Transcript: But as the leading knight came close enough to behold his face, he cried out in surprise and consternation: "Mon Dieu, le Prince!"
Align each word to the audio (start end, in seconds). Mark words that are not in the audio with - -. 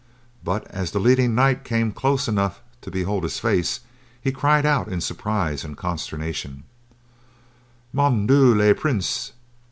But 0.43 0.65
as 0.71 0.89
the 0.89 0.99
leading 0.99 1.35
knight 1.35 1.63
came 1.63 1.91
close 1.91 2.27
enough 2.27 2.59
to 2.81 2.89
behold 2.89 3.21
his 3.21 3.37
face, 3.39 3.81
he 4.19 4.31
cried 4.31 4.65
out 4.65 4.87
in 4.87 4.99
surprise 4.99 5.63
and 5.63 5.77
consternation: 5.77 6.63
"Mon 7.93 8.25
Dieu, 8.25 8.55
le 8.55 8.73
Prince!" 8.73 9.33